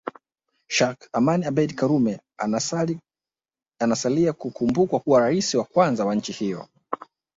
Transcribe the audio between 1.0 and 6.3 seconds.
Abeid Amani Karume anasalia kukumbukwa kuwa rais wa kwanza wa